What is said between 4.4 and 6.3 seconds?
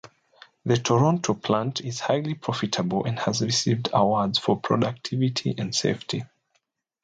productivity and safety.